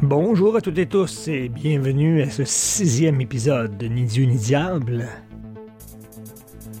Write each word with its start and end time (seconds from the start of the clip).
Bonjour 0.00 0.54
à 0.54 0.60
toutes 0.60 0.78
et 0.78 0.86
tous 0.86 1.26
et 1.26 1.48
bienvenue 1.48 2.22
à 2.22 2.30
ce 2.30 2.44
sixième 2.44 3.20
épisode 3.20 3.76
de 3.76 3.86
Ni 3.86 4.04
Dieu 4.04 4.26
ni 4.26 4.36
Diable. 4.36 5.08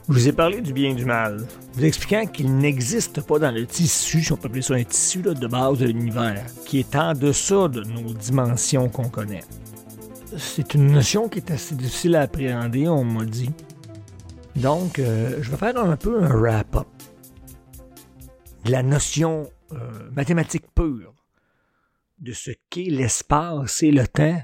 Je 0.08 0.12
vous 0.12 0.28
ai 0.28 0.32
parlé 0.32 0.60
du 0.60 0.72
bien 0.72 0.90
et 0.90 0.94
du 0.94 1.04
mal, 1.04 1.46
vous 1.74 1.84
expliquant 1.84 2.26
qu'il 2.26 2.56
n'existe 2.56 3.20
pas 3.20 3.38
dans 3.38 3.50
le 3.50 3.66
tissu, 3.66 4.22
si 4.22 4.32
on 4.32 4.36
peut 4.36 4.46
appeler 4.46 4.62
ça 4.62 4.74
un 4.74 4.84
tissu 4.84 5.22
de 5.22 5.46
base 5.46 5.78
de 5.78 5.86
l'univers, 5.86 6.46
qui 6.66 6.78
est 6.78 6.94
en 6.94 7.14
dessous 7.14 7.68
de 7.68 7.82
nos 7.82 8.14
dimensions 8.14 8.88
qu'on 8.88 9.08
connaît. 9.08 9.42
C'est 10.36 10.74
une 10.74 10.92
notion 10.92 11.28
qui 11.28 11.38
est 11.38 11.50
assez 11.50 11.74
difficile 11.74 12.14
à 12.16 12.22
appréhender, 12.22 12.88
on 12.88 13.04
m'a 13.04 13.24
dit. 13.24 13.50
Donc, 14.54 15.00
euh, 15.00 15.42
je 15.42 15.50
vais 15.50 15.56
faire 15.56 15.76
un 15.76 15.96
peu 15.96 16.22
un 16.22 16.28
wrap-up. 16.28 16.86
La 18.66 18.82
notion 18.82 19.50
euh, 19.72 20.10
mathématique 20.12 20.66
pure 20.74 21.12
de 22.20 22.32
ce 22.32 22.52
qu'est 22.70 22.90
l'espace 22.90 23.82
et 23.82 23.90
le 23.90 24.06
temps, 24.06 24.40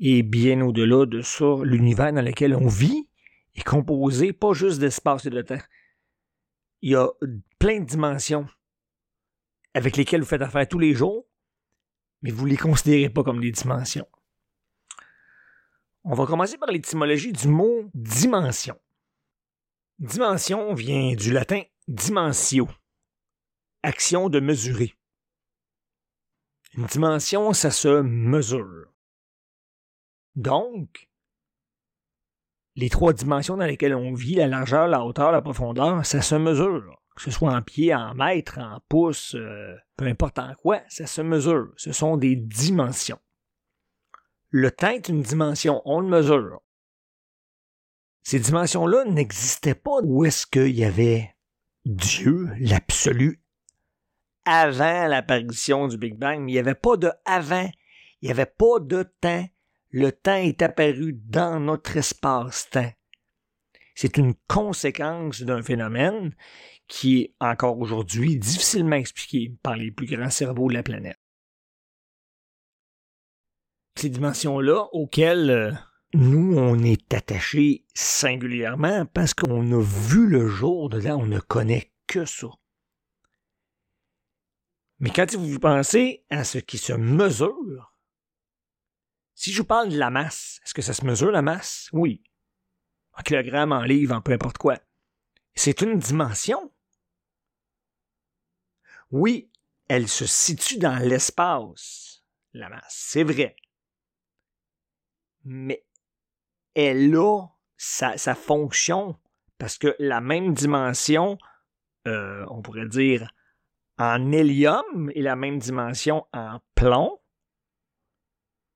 et 0.00 0.22
bien 0.22 0.62
au-delà 0.62 1.04
de 1.04 1.20
ça, 1.20 1.56
l'univers 1.62 2.12
dans 2.12 2.22
lequel 2.22 2.54
on 2.54 2.68
vit 2.68 3.06
est 3.54 3.62
composé 3.62 4.32
pas 4.32 4.54
juste 4.54 4.80
d'espace 4.80 5.26
et 5.26 5.30
de 5.30 5.42
temps. 5.42 5.60
Il 6.84 6.90
y 6.90 6.96
a 6.96 7.08
plein 7.58 7.80
de 7.80 7.86
dimensions 7.86 8.46
avec 9.72 9.96
lesquelles 9.96 10.20
vous 10.20 10.26
faites 10.26 10.42
affaire 10.42 10.68
tous 10.68 10.78
les 10.78 10.92
jours, 10.92 11.26
mais 12.20 12.30
vous 12.30 12.44
ne 12.44 12.50
les 12.50 12.58
considérez 12.58 13.08
pas 13.08 13.24
comme 13.24 13.40
des 13.40 13.52
dimensions. 13.52 14.06
On 16.02 16.12
va 16.12 16.26
commencer 16.26 16.58
par 16.58 16.68
l'étymologie 16.70 17.32
du 17.32 17.48
mot 17.48 17.90
dimension. 17.94 18.78
Dimension 19.98 20.74
vient 20.74 21.14
du 21.14 21.32
latin 21.32 21.62
dimensio, 21.88 22.68
action 23.82 24.28
de 24.28 24.40
mesurer. 24.40 24.94
Une 26.74 26.84
dimension, 26.84 27.54
ça 27.54 27.70
se 27.70 28.02
mesure. 28.02 28.92
Donc, 30.34 31.08
les 32.76 32.90
trois 32.90 33.12
dimensions 33.12 33.56
dans 33.56 33.66
lesquelles 33.66 33.94
on 33.94 34.12
vit, 34.12 34.34
la 34.34 34.46
largeur, 34.46 34.88
la 34.88 35.04
hauteur, 35.04 35.32
la 35.32 35.42
profondeur, 35.42 36.04
ça 36.04 36.22
se 36.22 36.34
mesure. 36.34 37.00
Que 37.16 37.22
ce 37.22 37.30
soit 37.30 37.54
en 37.54 37.62
pieds, 37.62 37.94
en 37.94 38.14
mètres, 38.14 38.58
en 38.58 38.80
pouces, 38.88 39.36
euh, 39.36 39.76
peu 39.96 40.06
importe 40.06 40.40
en 40.40 40.52
quoi, 40.54 40.80
ça 40.88 41.06
se 41.06 41.22
mesure. 41.22 41.68
Ce 41.76 41.92
sont 41.92 42.16
des 42.16 42.34
dimensions. 42.34 43.20
Le 44.50 44.70
temps 44.72 44.90
est 44.90 45.08
une 45.08 45.22
dimension, 45.22 45.80
on 45.84 46.00
le 46.00 46.08
mesure. 46.08 46.60
Ces 48.24 48.40
dimensions-là 48.40 49.04
n'existaient 49.04 49.74
pas 49.74 50.00
où 50.02 50.24
est-ce 50.24 50.46
qu'il 50.46 50.74
y 50.74 50.84
avait 50.84 51.34
Dieu, 51.84 52.48
l'absolu 52.58 53.44
avant 54.44 55.06
l'apparition 55.06 55.88
du 55.88 55.96
Big 55.96 56.16
Bang, 56.16 56.40
mais 56.40 56.52
il 56.52 56.54
n'y 56.54 56.58
avait 56.58 56.74
pas 56.74 56.96
de 56.96 57.10
avant, 57.24 57.68
il 58.20 58.26
n'y 58.26 58.30
avait 58.30 58.46
pas 58.46 58.78
de 58.80 59.02
temps. 59.20 59.46
Le 59.96 60.10
temps 60.10 60.34
est 60.34 60.60
apparu 60.60 61.12
dans 61.12 61.60
notre 61.60 61.96
espace-temps. 61.96 62.92
C'est 63.94 64.16
une 64.16 64.34
conséquence 64.48 65.42
d'un 65.42 65.62
phénomène 65.62 66.34
qui 66.88 67.20
est 67.20 67.34
encore 67.38 67.78
aujourd'hui 67.78 68.36
difficilement 68.36 68.96
expliqué 68.96 69.54
par 69.62 69.76
les 69.76 69.92
plus 69.92 70.08
grands 70.08 70.30
cerveaux 70.30 70.68
de 70.68 70.74
la 70.74 70.82
planète. 70.82 71.20
Ces 73.94 74.08
dimensions-là 74.08 74.88
auxquelles 74.90 75.50
euh, 75.50 75.72
nous, 76.12 76.58
on 76.58 76.82
est 76.82 77.14
attachés 77.14 77.84
singulièrement 77.94 79.06
parce 79.06 79.32
qu'on 79.32 79.70
a 79.70 79.80
vu 79.80 80.26
le 80.26 80.48
jour 80.48 80.88
dedans, 80.88 81.20
on 81.20 81.26
ne 81.26 81.38
connaît 81.38 81.92
que 82.08 82.24
ça. 82.24 82.48
Mais 84.98 85.10
quand 85.10 85.36
vous 85.36 85.60
pensez 85.60 86.24
à 86.30 86.42
ce 86.42 86.58
qui 86.58 86.78
se 86.78 86.94
mesure, 86.94 87.93
si 89.34 89.52
je 89.52 89.58
vous 89.58 89.66
parle 89.66 89.90
de 89.90 89.98
la 89.98 90.10
masse, 90.10 90.60
est-ce 90.64 90.74
que 90.74 90.82
ça 90.82 90.94
se 90.94 91.04
mesure 91.04 91.30
la 91.30 91.42
masse? 91.42 91.88
Oui. 91.92 92.22
En 93.12 93.22
kilogrammes, 93.22 93.72
en 93.72 93.82
livres, 93.82 94.14
en 94.14 94.20
peu 94.20 94.32
importe 94.32 94.58
quoi. 94.58 94.78
C'est 95.54 95.82
une 95.82 95.98
dimension. 95.98 96.72
Oui, 99.10 99.50
elle 99.88 100.08
se 100.08 100.26
situe 100.26 100.78
dans 100.78 100.96
l'espace, 100.96 102.24
la 102.52 102.68
masse, 102.68 102.94
c'est 102.96 103.22
vrai. 103.22 103.54
Mais 105.44 105.84
elle 106.74 107.14
a 107.16 107.46
sa, 107.76 108.34
fonction 108.34 109.18
parce 109.58 109.78
que 109.78 109.94
la 109.98 110.20
même 110.20 110.54
dimension, 110.54 111.38
euh, 112.08 112.44
on 112.48 112.62
pourrait 112.62 112.88
dire, 112.88 113.30
en 113.98 114.32
hélium 114.32 115.10
et 115.14 115.22
la 115.22 115.36
même 115.36 115.58
dimension 115.58 116.26
en 116.32 116.60
plomb, 116.74 117.20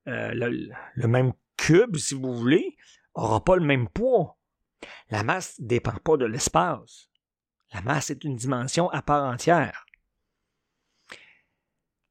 euh, 0.08 0.32
le, 0.34 1.08
même 1.08 1.32
cube, 1.56 1.96
si 1.96 2.14
vous 2.14 2.34
voulez, 2.34 2.76
n'aura 3.16 3.44
pas 3.44 3.56
le 3.56 3.64
même 3.64 3.88
poids. 3.88 4.38
La 5.10 5.22
masse 5.22 5.58
ne 5.58 5.66
dépend 5.66 5.96
pas 5.96 6.16
de 6.16 6.24
l'espace. 6.24 7.08
La 7.72 7.82
masse 7.82 8.10
est 8.10 8.24
une 8.24 8.36
dimension 8.36 8.88
à 8.90 9.02
part 9.02 9.24
entière. 9.24 9.84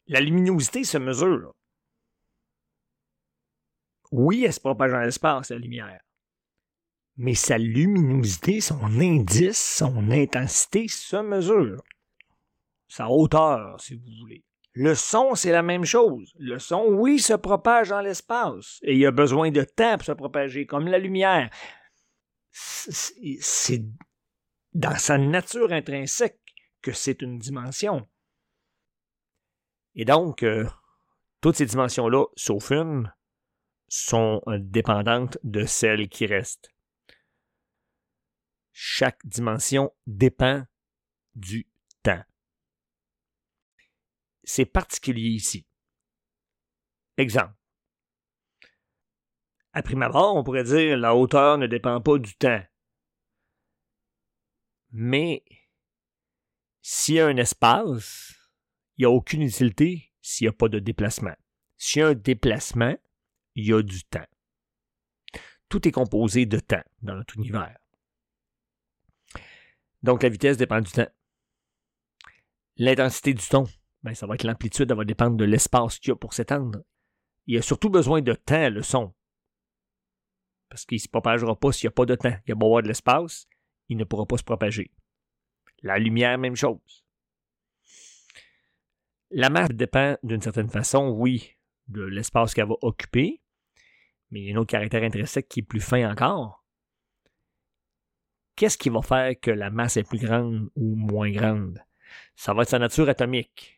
La 0.07 0.21
luminosité 0.21 0.83
se 0.83 0.97
mesure. 0.97 1.53
Oui, 4.11 4.45
elle 4.45 4.53
se 4.53 4.59
propage 4.59 4.91
dans 4.91 5.01
l'espace, 5.01 5.49
la 5.49 5.57
lumière. 5.57 5.99
Mais 7.17 7.33
sa 7.33 7.57
luminosité, 7.57 8.61
son 8.61 8.99
indice, 8.99 9.77
son 9.77 10.11
intensité 10.11 10.87
se 10.87 11.17
mesure 11.17 11.81
sa 12.87 13.09
hauteur, 13.09 13.79
si 13.79 13.95
vous 13.95 14.11
voulez. 14.19 14.43
Le 14.79 14.93
son, 14.93 15.33
c'est 15.33 15.51
la 15.51 15.63
même 15.63 15.85
chose. 15.85 16.35
Le 16.37 16.59
son, 16.59 16.85
oui, 16.85 17.17
se 17.17 17.33
propage 17.33 17.89
dans 17.89 18.01
l'espace 18.01 18.77
et 18.83 18.95
il 18.95 19.03
a 19.07 19.11
besoin 19.11 19.49
de 19.49 19.63
temps 19.63 19.97
pour 19.97 20.05
se 20.05 20.11
propager, 20.11 20.67
comme 20.67 20.87
la 20.87 20.99
lumière. 20.99 21.49
C'est 22.51 23.83
dans 24.73 24.95
sa 24.95 25.17
nature 25.17 25.71
intrinsèque 25.71 26.39
que 26.83 26.91
c'est 26.91 27.23
une 27.23 27.39
dimension. 27.39 28.07
Et 29.95 30.05
donc, 30.05 30.43
euh, 30.43 30.67
toutes 31.41 31.55
ces 31.55 31.65
dimensions-là, 31.65 32.25
sauf 32.35 32.69
une, 32.69 33.11
sont 33.87 34.43
dépendantes 34.59 35.39
de 35.43 35.65
celles 35.65 36.07
qui 36.07 36.27
restent. 36.27 36.69
Chaque 38.73 39.25
dimension 39.25 39.91
dépend 40.05 40.65
du 41.33 41.65
c'est 44.47 44.65
particulier 44.65 45.29
ici. 45.29 45.67
Exemple. 47.17 47.53
À 49.73 49.83
prime 49.83 50.01
abord, 50.01 50.37
on 50.37 50.43
pourrait 50.43 50.63
dire 50.63 50.97
la 50.97 51.13
hauteur 51.13 51.57
ne 51.57 51.67
dépend 51.67 51.99
pas 52.01 52.17
du 52.17 52.33
temps. 52.35 52.63
Mais 54.91 55.43
s'il 56.81 57.15
y 57.15 57.19
a 57.19 57.27
un 57.27 57.35
espace, 57.35 58.33
il 58.95 59.01
n'y 59.01 59.05
a 59.05 59.09
aucune 59.09 59.41
utilité 59.41 60.13
s'il 60.21 60.45
n'y 60.45 60.49
a 60.49 60.53
pas 60.53 60.69
de 60.69 60.79
déplacement. 60.79 61.35
S'il 61.75 61.99
y 61.99 62.03
a 62.03 62.07
un 62.07 62.15
déplacement, 62.15 62.95
il 63.55 63.65
y 63.65 63.73
a 63.73 63.81
du 63.81 64.05
temps. 64.05 64.25
Tout 65.67 65.85
est 65.85 65.91
composé 65.91 66.45
de 66.45 66.59
temps 66.59 66.83
dans 67.01 67.15
notre 67.15 67.35
univers. 67.35 67.77
Donc 70.03 70.23
la 70.23 70.29
vitesse 70.29 70.55
dépend 70.55 70.79
du 70.79 70.91
temps. 70.91 71.11
L'intensité 72.77 73.33
du 73.33 73.45
ton 73.45 73.67
ben, 74.03 74.13
ça 74.13 74.27
va 74.27 74.35
être 74.35 74.43
l'amplitude, 74.43 74.89
elle 74.91 74.97
va 74.97 75.05
dépendre 75.05 75.37
de 75.37 75.45
l'espace 75.45 75.99
qu'il 75.99 76.09
y 76.09 76.11
a 76.11 76.15
pour 76.15 76.33
s'étendre. 76.33 76.79
Il 77.45 77.57
a 77.57 77.61
surtout 77.61 77.89
besoin 77.89 78.21
de 78.21 78.33
temps, 78.33 78.69
le 78.69 78.81
son. 78.81 79.13
Parce 80.69 80.85
qu'il 80.85 80.97
ne 80.97 81.01
se 81.01 81.07
propagera 81.07 81.57
pas 81.57 81.71
s'il 81.71 81.87
n'y 81.87 81.91
a 81.91 81.95
pas 81.95 82.05
de 82.05 82.15
temps. 82.15 82.35
Il 82.45 82.49
y 82.49 82.51
a 82.51 82.55
beau 82.55 82.67
avoir 82.67 82.83
de 82.83 82.87
l'espace, 82.87 83.47
il 83.89 83.97
ne 83.97 84.03
pourra 84.03 84.25
pas 84.25 84.37
se 84.37 84.43
propager. 84.43 84.91
La 85.81 85.97
lumière, 85.97 86.37
même 86.37 86.55
chose. 86.55 87.05
La 89.31 89.49
masse 89.49 89.69
dépend 89.71 90.17
d'une 90.23 90.41
certaine 90.41 90.69
façon, 90.69 91.09
oui, 91.09 91.55
de 91.87 92.03
l'espace 92.03 92.53
qu'elle 92.53 92.67
va 92.67 92.75
occuper, 92.81 93.41
mais 94.31 94.41
il 94.41 94.45
y 94.47 94.51
a 94.51 94.55
un 94.55 94.59
autre 94.59 94.71
caractère 94.71 95.03
intrinsèque 95.03 95.47
qui 95.47 95.61
est 95.61 95.63
plus 95.63 95.81
fin 95.81 96.09
encore. 96.09 96.65
Qu'est-ce 98.55 98.77
qui 98.77 98.89
va 98.89 99.01
faire 99.01 99.39
que 99.39 99.51
la 99.51 99.69
masse 99.69 99.97
est 99.97 100.07
plus 100.07 100.19
grande 100.19 100.69
ou 100.75 100.95
moins 100.95 101.29
grande? 101.29 101.83
Ça 102.35 102.53
va 102.53 102.63
être 102.63 102.69
sa 102.69 102.79
nature 102.79 103.07
atomique. 103.07 103.76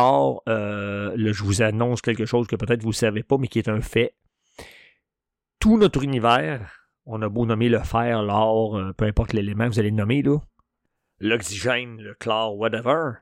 Or, 0.00 0.44
euh, 0.48 1.12
je 1.16 1.42
vous 1.42 1.60
annonce 1.60 2.02
quelque 2.02 2.24
chose 2.24 2.46
que 2.46 2.54
peut-être 2.54 2.82
vous 2.82 2.90
ne 2.90 2.94
savez 2.94 3.24
pas, 3.24 3.36
mais 3.36 3.48
qui 3.48 3.58
est 3.58 3.68
un 3.68 3.80
fait. 3.80 4.14
Tout 5.58 5.76
notre 5.76 6.04
univers, 6.04 6.88
on 7.04 7.20
a 7.20 7.28
beau 7.28 7.46
nommer 7.46 7.68
le 7.68 7.80
fer, 7.80 8.22
l'or, 8.22 8.76
euh, 8.76 8.92
peu 8.92 9.06
importe 9.06 9.32
l'élément 9.32 9.64
que 9.64 9.72
vous 9.72 9.80
allez 9.80 9.90
nommer, 9.90 10.22
là, 10.22 10.38
l'oxygène, 11.18 12.00
le 12.00 12.14
chlore, 12.14 12.56
whatever, 12.56 13.14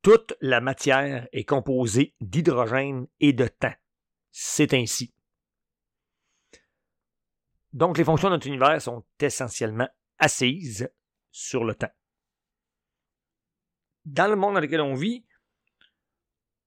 Toute 0.00 0.34
la 0.40 0.62
matière 0.62 1.28
est 1.32 1.44
composée 1.44 2.14
d'hydrogène 2.22 3.06
et 3.20 3.34
de 3.34 3.46
temps. 3.46 3.74
C'est 4.30 4.72
ainsi. 4.72 5.12
Donc 7.74 7.98
les 7.98 8.04
fonctions 8.04 8.30
de 8.30 8.36
notre 8.36 8.46
univers 8.46 8.80
sont 8.80 9.04
essentiellement 9.20 9.88
assises 10.18 10.90
sur 11.30 11.62
le 11.62 11.74
temps. 11.74 11.92
Dans 14.06 14.28
le 14.28 14.36
monde 14.36 14.54
dans 14.54 14.60
lequel 14.60 14.80
on 14.80 14.94
vit, 14.94 15.26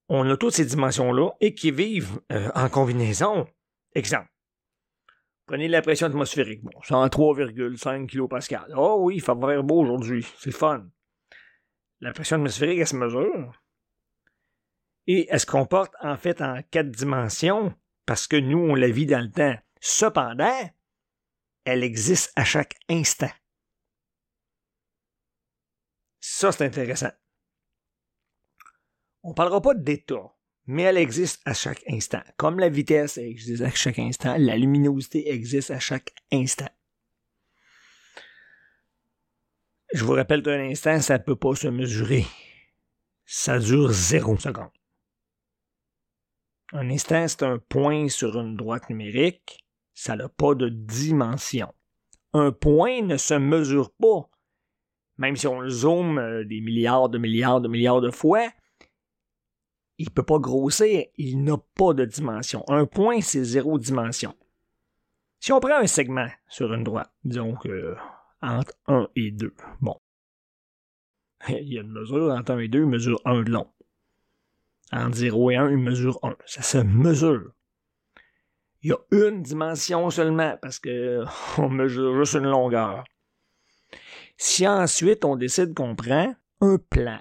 on 0.08 0.28
a 0.28 0.36
toutes 0.36 0.54
ces 0.54 0.66
dimensions-là 0.66 1.30
et 1.40 1.54
qui 1.54 1.70
vivent 1.70 2.20
euh, 2.30 2.50
en 2.54 2.68
combinaison. 2.68 3.48
Exemple. 3.94 4.28
Prenez 5.46 5.66
la 5.66 5.82
pression 5.82 6.06
atmosphérique. 6.06 6.62
Bon, 6.62 6.78
103,5 6.82 8.06
kPa. 8.06 8.66
Oh 8.76 8.98
oui, 9.00 9.16
il 9.16 9.22
va 9.22 9.34
faire 9.34 9.64
beau 9.64 9.80
aujourd'hui. 9.80 10.24
C'est 10.38 10.52
fun. 10.52 10.88
La 12.00 12.12
pression 12.12 12.36
atmosphérique, 12.36 12.80
elle 12.80 12.86
se 12.86 12.96
mesure. 12.96 13.52
Et 15.06 15.26
elle 15.28 15.40
se 15.40 15.46
comporte 15.46 15.94
en 16.02 16.16
fait 16.16 16.40
en 16.40 16.62
quatre 16.70 16.90
dimensions 16.90 17.74
parce 18.04 18.26
que 18.26 18.36
nous, 18.36 18.58
on 18.58 18.74
la 18.74 18.88
vit 18.88 19.06
dans 19.06 19.24
le 19.24 19.30
temps. 19.30 19.56
Cependant, 19.80 20.70
elle 21.64 21.82
existe 21.82 22.32
à 22.36 22.44
chaque 22.44 22.76
instant. 22.88 23.30
Ça, 26.20 26.52
c'est 26.52 26.64
intéressant. 26.64 27.10
On 29.22 29.30
ne 29.30 29.34
parlera 29.34 29.60
pas 29.60 29.74
d'état, 29.74 30.34
mais 30.66 30.82
elle 30.82 30.96
existe 30.96 31.42
à 31.44 31.52
chaque 31.52 31.82
instant. 31.88 32.22
Comme 32.36 32.58
la 32.58 32.68
vitesse 32.68 33.18
existe 33.18 33.62
à 33.62 33.70
chaque 33.70 33.98
instant, 33.98 34.36
la 34.38 34.56
luminosité 34.56 35.30
existe 35.30 35.70
à 35.70 35.78
chaque 35.78 36.14
instant. 36.32 36.70
Je 39.92 40.04
vous 40.04 40.12
rappelle 40.12 40.42
qu'un 40.42 40.60
instant, 40.60 41.00
ça 41.00 41.18
ne 41.18 41.22
peut 41.22 41.36
pas 41.36 41.54
se 41.54 41.68
mesurer. 41.68 42.24
Ça 43.26 43.58
dure 43.58 43.90
zéro 43.90 44.38
seconde. 44.38 44.70
Un 46.72 46.88
instant, 46.90 47.26
c'est 47.26 47.42
un 47.42 47.58
point 47.58 48.08
sur 48.08 48.38
une 48.38 48.56
droite 48.56 48.88
numérique. 48.88 49.58
Ça 49.92 50.14
n'a 50.14 50.28
pas 50.28 50.54
de 50.54 50.68
dimension. 50.68 51.74
Un 52.32 52.52
point 52.52 53.02
ne 53.02 53.16
se 53.16 53.34
mesure 53.34 53.92
pas. 53.92 54.30
Même 55.18 55.36
si 55.36 55.48
on 55.48 55.60
le 55.60 55.68
zoome 55.68 56.18
euh, 56.18 56.44
des 56.44 56.60
milliards 56.60 57.08
de 57.08 57.18
milliards 57.18 57.60
de 57.60 57.68
milliards 57.68 58.00
de 58.00 58.10
fois, 58.10 58.48
il 60.00 60.04
ne 60.04 60.10
peut 60.10 60.22
pas 60.22 60.38
grossir, 60.38 61.04
il 61.18 61.44
n'a 61.44 61.58
pas 61.74 61.92
de 61.92 62.06
dimension. 62.06 62.64
Un 62.68 62.86
point, 62.86 63.20
c'est 63.20 63.44
zéro 63.44 63.78
dimension. 63.78 64.34
Si 65.40 65.52
on 65.52 65.60
prend 65.60 65.76
un 65.76 65.86
segment 65.86 66.28
sur 66.48 66.72
une 66.72 66.84
droite, 66.84 67.12
disons 67.22 67.54
que 67.56 67.94
entre 68.40 68.72
1 68.86 69.08
et 69.14 69.30
2, 69.30 69.54
bon. 69.82 70.00
Il 71.50 71.70
y 71.70 71.78
a 71.78 71.82
une 71.82 71.92
mesure 71.92 72.32
entre 72.32 72.52
1 72.52 72.58
et 72.60 72.68
2, 72.68 72.78
il 72.78 72.86
mesure 72.86 73.20
1 73.26 73.42
de 73.42 73.50
long. 73.50 73.66
Entre 74.90 75.16
0 75.16 75.50
et 75.50 75.56
1, 75.56 75.70
il 75.70 75.76
mesure 75.76 76.18
1. 76.22 76.34
Ça 76.46 76.62
se 76.62 76.78
mesure. 76.78 77.52
Il 78.82 78.88
y 78.88 78.92
a 78.92 78.98
une 79.10 79.42
dimension 79.42 80.08
seulement 80.08 80.56
parce 80.62 80.78
qu'on 80.78 81.68
mesure 81.68 82.16
juste 82.16 82.34
une 82.34 82.48
longueur. 82.48 83.04
Si 84.38 84.66
ensuite 84.66 85.26
on 85.26 85.36
décide 85.36 85.74
qu'on 85.74 85.94
prend 85.94 86.34
un 86.62 86.78
plan 86.78 87.20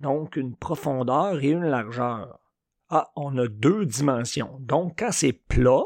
donc 0.00 0.36
une 0.36 0.56
profondeur 0.56 1.42
et 1.42 1.48
une 1.48 1.64
largeur. 1.64 2.40
Ah, 2.88 3.10
on 3.16 3.36
a 3.38 3.48
deux 3.48 3.86
dimensions. 3.86 4.58
Donc 4.60 4.98
quand 4.98 5.12
c'est 5.12 5.32
plat, 5.32 5.84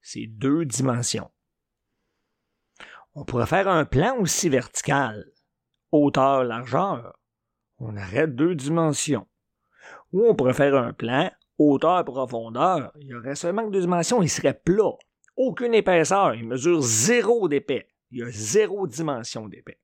c'est 0.00 0.26
deux 0.26 0.64
dimensions. 0.64 1.30
On 3.14 3.24
pourrait 3.24 3.46
faire 3.46 3.68
un 3.68 3.84
plan 3.84 4.16
aussi 4.18 4.48
vertical, 4.48 5.30
hauteur, 5.92 6.44
largeur. 6.44 7.16
On 7.78 7.96
aurait 7.96 8.26
deux 8.26 8.54
dimensions. 8.54 9.28
Ou 10.12 10.24
on 10.26 10.34
pourrait 10.34 10.54
faire 10.54 10.74
un 10.74 10.92
plan 10.92 11.30
hauteur, 11.58 12.04
profondeur. 12.04 12.92
Il 13.00 13.06
y 13.06 13.14
aurait 13.14 13.36
seulement 13.36 13.68
deux 13.68 13.80
dimensions, 13.80 14.22
il 14.22 14.28
serait 14.28 14.60
plat. 14.64 14.92
Aucune 15.36 15.74
épaisseur, 15.74 16.34
il 16.34 16.46
mesure 16.46 16.80
zéro 16.80 17.48
d'épais. 17.48 17.88
Il 18.10 18.18
y 18.18 18.22
a 18.22 18.30
zéro 18.30 18.86
dimension 18.86 19.48
d'épais 19.48 19.78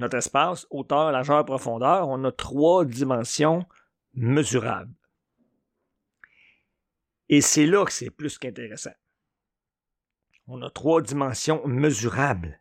notre 0.00 0.16
espace, 0.16 0.66
hauteur, 0.70 1.12
largeur, 1.12 1.44
profondeur, 1.44 2.08
on 2.08 2.24
a 2.24 2.32
trois 2.32 2.84
dimensions 2.84 3.66
mesurables. 4.14 4.94
Et 7.28 7.40
c'est 7.40 7.66
là 7.66 7.84
que 7.84 7.92
c'est 7.92 8.10
plus 8.10 8.38
qu'intéressant. 8.38 8.94
On 10.46 10.62
a 10.62 10.70
trois 10.70 11.02
dimensions 11.02 11.64
mesurables. 11.66 12.60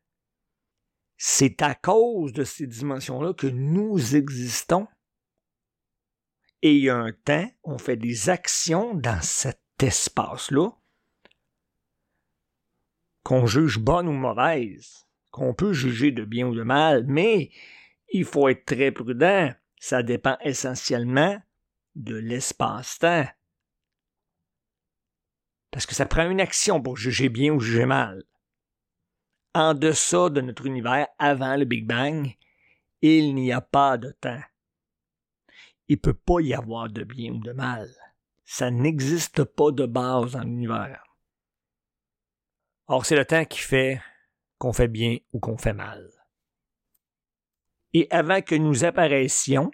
C'est 1.18 1.62
à 1.62 1.74
cause 1.74 2.34
de 2.34 2.44
ces 2.44 2.68
dimensions-là 2.68 3.34
que 3.34 3.48
nous 3.48 4.16
existons. 4.16 4.88
Et 6.62 6.76
il 6.76 6.84
y 6.84 6.90
a 6.90 6.98
un 6.98 7.14
temps, 7.14 7.50
on 7.64 7.78
fait 7.78 7.98
des 7.98 8.30
actions 8.30 8.94
dans 8.94 9.22
cet 9.22 9.62
espace-là 9.82 10.70
qu'on 13.24 13.46
juge 13.46 13.80
bonnes 13.80 14.10
ou 14.10 14.14
mauvaises 14.14 15.09
qu'on 15.32 15.54
peut 15.54 15.74
juger 15.74 16.12
de 16.12 16.26
bien 16.26 16.48
ou 16.48 16.56
de 16.56 16.64
mal, 16.64 17.06
mais 17.08 17.52
il 18.12 18.26
faut 18.26 18.48
être 18.50 18.66
très 18.66 18.92
prudent. 18.92 19.54
Ça 19.80 20.04
dépend 20.04 20.38
essentiellement 20.42 21.42
de 21.96 22.16
l'espace-temps. 22.16 23.28
Parce 25.72 25.86
que 25.86 25.96
ça 25.96 26.06
prend 26.06 26.30
une 26.30 26.42
action 26.42 26.82
pour 26.82 26.98
juger 26.98 27.30
bien 27.30 27.54
ou 27.54 27.60
juger 27.60 27.86
mal. 27.86 28.24
En 29.54 29.74
deçà 29.74 30.30
de 30.30 30.42
notre 30.42 30.66
univers, 30.66 31.08
avant 31.18 31.56
le 31.56 31.66
Big 31.66 31.86
Bang, 31.86 32.36
il 33.02 33.36
n'y 33.36 33.52
a 33.52 33.62
pas 33.62 33.98
de 33.98 34.12
temps. 34.12 34.42
Il 35.88 35.96
ne 35.96 36.02
peut 36.02 36.14
pas 36.14 36.40
y 36.42 36.54
avoir 36.54 36.90
de 36.90 37.04
bien 37.04 37.32
ou 37.32 37.40
de 37.40 37.52
mal. 37.52 37.90
Ça 38.46 38.72
n'existe 38.72 39.44
pas 39.44 39.72
de 39.72 39.86
base 39.86 40.34
dans 40.34 40.44
l'univers. 40.44 41.04
Or, 42.88 43.06
c'est 43.06 43.16
le 43.16 43.26
temps 43.26 43.46
qui 43.46 43.60
fait 43.60 44.02
qu'on 44.60 44.74
fait 44.74 44.90
bien 44.90 45.18
ou 45.34 45.40
qu'on 45.40 45.58
fait 45.58 45.74
mal. 45.74 46.12
Et 47.94 48.08
avant 48.12 48.42
que 48.42 48.54
nous 48.54 48.86
apparaissions, 48.86 49.72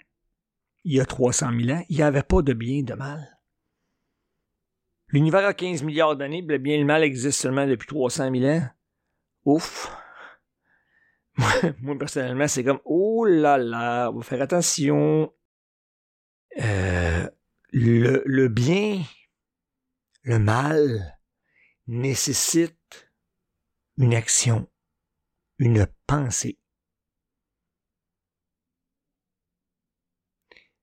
il 0.84 0.94
y 0.94 1.00
a 1.00 1.04
300 1.04 1.50
000 1.60 1.76
ans, 1.76 1.84
il 1.90 1.96
n'y 1.96 2.02
avait 2.02 2.22
pas 2.22 2.40
de 2.40 2.54
bien 2.54 2.78
et 2.78 2.82
de 2.82 2.94
mal. 2.94 3.38
L'univers 5.08 5.44
a 5.44 5.52
15 5.52 5.82
milliards 5.82 6.16
d'années, 6.16 6.42
le 6.42 6.58
bien 6.58 6.76
et 6.76 6.78
le 6.78 6.84
mal 6.84 7.02
existent 7.02 7.42
seulement 7.42 7.66
depuis 7.66 7.88
300 7.88 8.30
000 8.32 8.44
ans. 8.44 8.68
Ouf! 9.44 9.94
Moi, 11.80 11.98
personnellement, 11.98 12.48
c'est 12.48 12.64
comme, 12.64 12.80
oh 12.84 13.24
là 13.24 13.58
là, 13.58 14.10
va 14.10 14.22
faire 14.22 14.40
attention. 14.40 15.32
Euh, 16.58 17.28
le 17.72 18.48
bien, 18.48 19.02
le 20.22 20.38
mal 20.38 21.18
nécessite 21.86 23.10
une 23.98 24.14
action 24.14 24.68
une 25.58 25.86
pensée. 26.06 26.58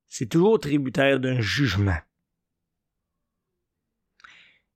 C'est 0.08 0.30
toujours 0.30 0.60
tributaire 0.60 1.20
d'un 1.20 1.42
jugement. 1.42 1.98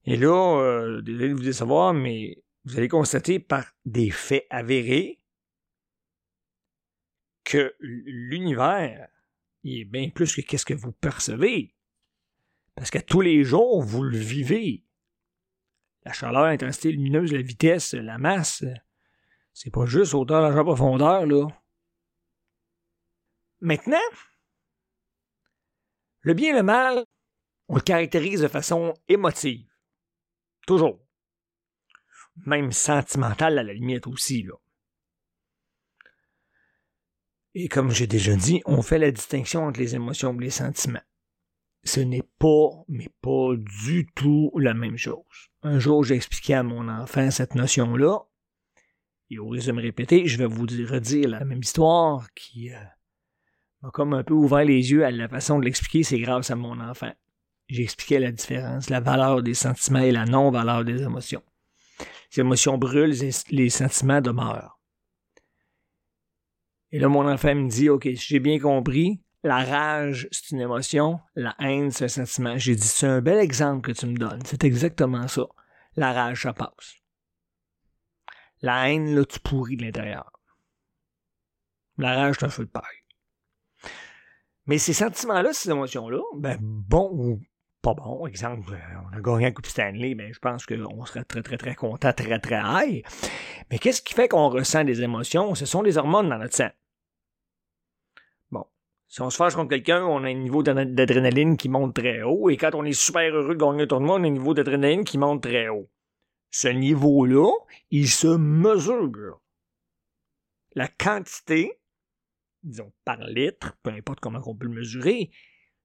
Et 0.06 0.16
là, 0.16 0.60
euh, 0.60 1.02
désolé 1.02 1.30
de 1.30 1.34
vous 1.34 1.52
savoir, 1.52 1.94
mais 1.94 2.44
vous 2.64 2.78
allez 2.78 2.88
constater 2.88 3.40
par 3.40 3.66
des 3.86 4.10
faits 4.10 4.48
avérés 4.50 5.22
que 7.44 7.76
l'univers 7.80 9.10
est 9.64 9.86
bien 9.86 10.10
plus 10.10 10.36
que 10.36 10.42
qu'est-ce 10.42 10.66
que 10.66 10.74
vous 10.74 10.92
percevez. 10.92 11.76
Parce 12.76 12.90
qu'à 12.90 13.02
tous 13.02 13.22
les 13.22 13.44
jours, 13.44 13.82
vous 13.82 14.04
le 14.04 14.18
vivez. 14.18 14.84
La 16.04 16.14
chaleur, 16.14 16.46
l'intensité 16.46 16.92
lumineuse, 16.92 17.34
la 17.34 17.42
vitesse, 17.42 17.94
la 17.94 18.18
masse, 18.18 18.64
c'est 19.60 19.72
pas 19.72 19.88
juste 19.88 20.14
hauteur, 20.14 20.44
largeur, 20.44 20.66
profondeur, 20.66 21.26
là. 21.26 21.48
Maintenant, 23.60 23.98
le 26.20 26.36
bien 26.36 26.54
et 26.54 26.58
le 26.58 26.62
mal, 26.62 27.04
on 27.68 27.74
le 27.74 27.82
caractérise 27.82 28.42
de 28.42 28.48
façon 28.48 28.94
émotive. 29.08 29.68
Toujours. 30.68 31.04
Même 32.46 32.72
sentimentale 32.72 33.58
à 33.58 33.64
la 33.64 33.74
limite 33.74 34.06
aussi, 34.06 34.44
là. 34.44 34.54
Et 37.56 37.68
comme 37.68 37.90
j'ai 37.90 38.06
déjà 38.06 38.36
dit, 38.36 38.62
on 38.68 38.84
fait 38.84 39.00
la 39.00 39.10
distinction 39.10 39.66
entre 39.66 39.80
les 39.80 39.96
émotions 39.96 40.40
et 40.40 40.44
les 40.44 40.52
sentiments. 40.52 41.02
Ce 41.84 42.00
n'est 42.00 42.30
pas, 42.38 42.70
mais 42.88 43.10
pas 43.22 43.56
du 43.58 44.06
tout 44.14 44.52
la 44.60 44.76
même 44.76 44.98
chose. 44.98 45.50
Un 45.64 45.80
jour, 45.80 46.04
j'ai 46.04 46.14
expliqué 46.14 46.54
à 46.54 46.62
mon 46.62 46.88
enfant 46.90 47.32
cette 47.32 47.56
notion-là, 47.56 48.27
et 49.30 49.40
au 49.40 49.50
risque 49.50 49.68
de 49.68 49.72
me 49.74 49.82
répéter, 49.82 50.28
je 50.28 50.38
vais 50.38 50.46
vous 50.46 50.64
redire 50.64 51.30
la 51.30 51.44
même 51.44 51.60
histoire 51.60 52.28
qui 52.34 52.74
euh, 52.74 52.78
m'a 53.82 53.92
comme 53.92 54.14
un 54.14 54.24
peu 54.24 54.34
ouvert 54.34 54.64
les 54.64 54.92
yeux 54.92 55.06
à 55.06 55.12
la 55.12 55.28
façon 55.28 55.60
de 55.60 55.66
l'expliquer, 55.66 56.04
c'est 56.04 56.20
grâce 56.20 56.52
à 56.52 56.56
mon 56.56 56.80
enfant. 56.80 57.12
J'expliquais 57.68 58.20
la 58.20 58.32
différence, 58.32 58.90
la 58.90 59.02
valeur 59.02 59.44
des 59.44 59.54
sentiments 59.54 60.00
et 60.00 60.12
la 60.12 60.26
non-valeur 60.26 60.86
des 60.86 61.02
émotions. 61.02 61.44
Les 62.00 62.40
émotions 62.42 62.78
brûlent, 62.78 63.16
les 63.50 63.70
sentiments 63.70 64.22
demeurent. 64.22 64.80
Et 66.92 67.00
là, 67.00 67.10
mon 67.10 67.28
enfant 67.28 67.54
me 67.54 67.70
dit, 67.70 67.90
OK, 67.90 68.08
j'ai 68.14 68.40
bien 68.40 68.60
compris, 68.60 69.22
la 69.44 69.64
rage, 69.64 70.28
c'est 70.32 70.52
une 70.52 70.62
émotion, 70.62 71.20
la 71.36 71.56
haine, 71.60 71.92
c'est 71.92 72.06
un 72.06 72.08
sentiment. 72.08 72.58
J'ai 72.58 72.76
dit, 72.76 72.88
c'est 72.88 73.08
un 73.08 73.22
bel 73.22 73.40
exemple 73.40 73.82
que 73.82 73.98
tu 73.98 74.06
me 74.06 74.18
donnes. 74.18 74.42
C'est 74.46 74.64
exactement 74.64 75.28
ça. 75.28 75.48
La 75.96 76.14
rage, 76.14 76.44
ça 76.44 76.54
passe. 76.54 76.96
La 78.62 78.90
haine, 78.90 79.16
là, 79.16 79.26
tu 79.26 79.40
pourris 79.40 79.78
de 79.78 79.84
l'intérieur. 79.84 80.32
La 81.98 82.16
rage, 82.16 82.38
c'est 82.40 82.46
un 82.46 82.50
feu 82.50 82.66
de 82.66 82.70
paille. 82.70 82.84
Mais 84.66 84.78
ces 84.78 84.94
sentiments-là, 84.94 85.54
ces 85.54 85.70
émotions-là, 85.70 86.22
ben, 86.36 86.58
bon 86.62 87.10
ou 87.14 87.42
pas 87.82 87.94
bon, 87.94 88.28
exemple, 88.28 88.78
on 89.12 89.18
a 89.18 89.22
gagné 89.22 89.46
un 89.48 89.52
coup 89.52 89.62
de 89.62 89.68
Stanley, 89.68 90.14
ben, 90.14 90.34
je 90.34 90.40
pense 90.40 90.66
qu'on 90.66 91.06
serait 91.06 91.24
très, 91.24 91.42
très, 91.42 91.58
très 91.58 91.76
content, 91.76 92.12
très, 92.12 92.40
très 92.40 92.60
high. 92.64 93.06
Mais 93.72 93.80
qu'est-ce 93.80 94.02
qui 94.02 94.14
fait 94.14 94.28
qu'on 94.28 94.50
ressent 94.50 94.84
des 94.84 95.04
émotions? 95.04 95.56
Ce 95.56 95.66
sont 95.66 95.82
les 95.82 95.98
hormones 95.98 96.30
dans 96.30 96.38
notre 96.38 96.56
sang. 96.56 96.70
Bon. 98.52 98.66
Si 99.08 99.22
on 99.22 99.30
se 99.30 99.38
fâche 99.38 99.56
contre 99.56 99.70
quelqu'un, 99.70 100.04
on 100.04 100.24
a 100.24 100.28
un 100.28 100.34
niveau 100.34 100.64
d'adrénaline 100.64 101.56
qui 101.56 101.70
monte 101.70 101.96
très 101.96 102.24
haut. 102.24 102.50
Et 102.50 102.58
quand 102.58 102.76
on 102.76 102.84
est 102.84 102.94
super 102.94 103.34
heureux 103.34 103.56
de 103.56 103.60
gagner 103.60 103.84
un 103.84 103.88
tournoi, 103.88 104.16
on 104.20 104.24
a 104.24 104.28
un 104.28 104.32
niveau 104.32 104.54
d'adrénaline 104.54 105.06
qui 105.06 105.18
monte 105.18 105.44
très 105.44 105.70
haut. 105.70 105.90
Ce 106.50 106.68
niveau-là, 106.68 107.52
il 107.92 108.10
se 108.10 108.28
mesure. 108.28 109.42
La 110.74 110.88
quantité 110.88 111.80
disons 112.68 112.92
par 113.06 113.20
litre, 113.20 113.76
peu 113.82 113.92
importe 113.92 114.20
comment 114.20 114.42
on 114.46 114.56
peut 114.56 114.68
le 114.68 114.74
mesurer, 114.74 115.32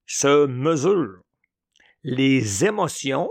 se 0.05 0.45
mesure. 0.45 1.23
Les 2.03 2.65
émotions 2.65 3.29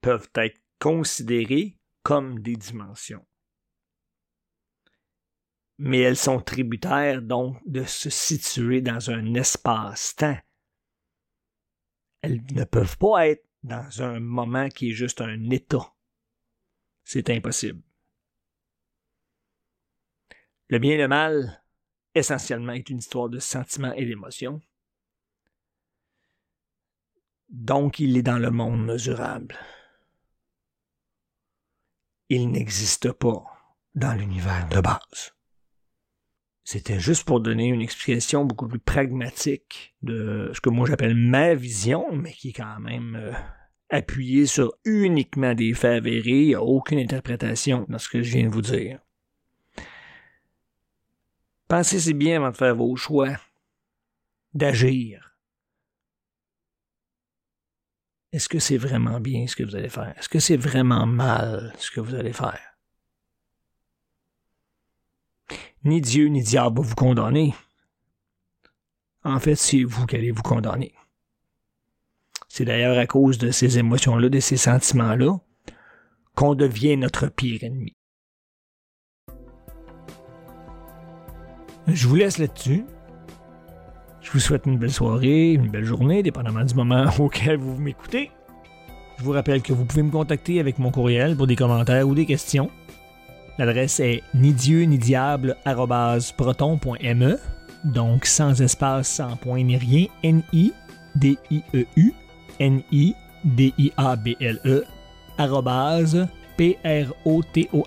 peuvent 0.00 0.30
être 0.36 0.60
considérées 0.80 1.78
comme 2.02 2.40
des 2.40 2.56
dimensions. 2.56 3.24
Mais 5.78 6.00
elles 6.00 6.16
sont 6.16 6.40
tributaires 6.40 7.20
donc 7.20 7.58
de 7.66 7.84
se 7.84 8.10
situer 8.10 8.80
dans 8.80 9.10
un 9.10 9.34
espace-temps. 9.34 10.38
Elles 12.22 12.42
ne 12.52 12.64
peuvent 12.64 12.96
pas 12.96 13.28
être 13.28 13.44
dans 13.62 14.02
un 14.02 14.20
moment 14.20 14.68
qui 14.68 14.90
est 14.90 14.94
juste 14.94 15.20
un 15.20 15.50
état. 15.50 15.93
C'est 17.04 17.30
impossible. 17.30 17.82
Le 20.68 20.78
bien 20.78 20.94
et 20.94 20.98
le 20.98 21.08
mal 21.08 21.62
essentiellement 22.14 22.72
est 22.72 22.88
une 22.88 22.98
histoire 22.98 23.28
de 23.28 23.38
sentiments 23.38 23.92
et 23.92 24.06
d'émotions. 24.06 24.60
Donc 27.50 28.00
il 28.00 28.16
est 28.16 28.22
dans 28.22 28.38
le 28.38 28.50
monde 28.50 28.84
mesurable. 28.84 29.56
Il 32.30 32.50
n'existe 32.50 33.12
pas 33.12 33.44
dans 33.94 34.14
l'univers 34.14 34.68
de 34.70 34.80
base. 34.80 35.34
C'était 36.64 36.98
juste 36.98 37.24
pour 37.24 37.40
donner 37.40 37.68
une 37.68 37.82
explication 37.82 38.46
beaucoup 38.46 38.66
plus 38.66 38.78
pragmatique 38.78 39.94
de 40.00 40.50
ce 40.54 40.60
que 40.62 40.70
moi 40.70 40.86
j'appelle 40.88 41.14
ma 41.14 41.54
vision, 41.54 42.16
mais 42.16 42.32
qui 42.32 42.48
est 42.48 42.54
quand 42.54 42.80
même 42.80 43.36
appuyée 43.94 44.46
sur 44.46 44.74
uniquement 44.84 45.54
des 45.54 45.72
faits 45.72 45.98
avérés. 45.98 46.42
Il 46.42 46.46
n'y 46.48 46.54
a 46.54 46.62
aucune 46.62 46.98
interprétation 46.98 47.86
dans 47.88 47.98
ce 47.98 48.08
que 48.08 48.22
je 48.22 48.32
viens 48.32 48.48
de 48.48 48.52
vous 48.52 48.60
dire. 48.60 48.98
Pensez 51.68 52.00
si 52.00 52.12
bien 52.12 52.36
avant 52.36 52.50
de 52.50 52.56
faire 52.56 52.74
vos 52.74 52.94
choix, 52.96 53.36
d'agir. 54.52 55.36
Est-ce 58.32 58.48
que 58.48 58.58
c'est 58.58 58.78
vraiment 58.78 59.20
bien 59.20 59.46
ce 59.46 59.54
que 59.54 59.62
vous 59.62 59.76
allez 59.76 59.88
faire? 59.88 60.12
Est-ce 60.18 60.28
que 60.28 60.40
c'est 60.40 60.56
vraiment 60.56 61.06
mal 61.06 61.72
ce 61.78 61.90
que 61.92 62.00
vous 62.00 62.16
allez 62.16 62.32
faire? 62.32 62.76
Ni 65.84 66.00
Dieu 66.00 66.26
ni 66.26 66.42
diable 66.42 66.80
va 66.80 66.88
vous 66.88 66.94
condamner. 66.96 67.54
En 69.22 69.38
fait, 69.38 69.54
c'est 69.54 69.84
vous 69.84 70.06
qui 70.06 70.16
allez 70.16 70.32
vous 70.32 70.42
condamner. 70.42 70.94
C'est 72.56 72.64
d'ailleurs 72.64 72.96
à 72.98 73.06
cause 73.08 73.36
de 73.38 73.50
ces 73.50 73.78
émotions-là, 73.78 74.28
de 74.28 74.38
ces 74.38 74.56
sentiments-là, 74.56 75.38
qu'on 76.36 76.54
devient 76.54 76.96
notre 76.96 77.26
pire 77.26 77.64
ennemi. 77.64 77.94
Je 81.88 82.06
vous 82.06 82.14
laisse 82.14 82.38
là-dessus. 82.38 82.84
Je 84.20 84.30
vous 84.30 84.38
souhaite 84.38 84.66
une 84.66 84.78
belle 84.78 84.92
soirée, 84.92 85.54
une 85.54 85.68
belle 85.68 85.82
journée, 85.82 86.22
dépendamment 86.22 86.64
du 86.64 86.74
moment 86.76 87.06
auquel 87.18 87.56
vous 87.56 87.76
m'écoutez. 87.76 88.30
Je 89.18 89.24
vous 89.24 89.32
rappelle 89.32 89.60
que 89.60 89.72
vous 89.72 89.84
pouvez 89.84 90.04
me 90.04 90.12
contacter 90.12 90.60
avec 90.60 90.78
mon 90.78 90.92
courriel 90.92 91.36
pour 91.36 91.48
des 91.48 91.56
commentaires 91.56 92.06
ou 92.06 92.14
des 92.14 92.24
questions. 92.24 92.70
L'adresse 93.58 93.98
est 93.98 94.22
ni 94.32 94.52
dieu 94.52 94.84
ni 94.84 94.98
diable 94.98 95.56
proton.me, 96.36 97.36
donc 97.82 98.26
sans 98.26 98.62
espace, 98.62 99.08
sans 99.08 99.34
point 99.38 99.64
ni 99.64 99.76
rien, 99.76 100.06
N-I-D-I-E-U, 100.22 102.14
N-I-D-I-A-B-L-E, 102.60 103.14
P-R-O-T-O-N.me. 106.56 107.82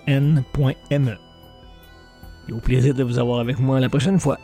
Et 2.48 2.52
au 2.52 2.58
plaisir 2.58 2.94
de 2.94 3.02
vous 3.02 3.18
avoir 3.18 3.40
avec 3.40 3.58
moi 3.58 3.80
la 3.80 3.88
prochaine 3.88 4.20
fois. 4.20 4.38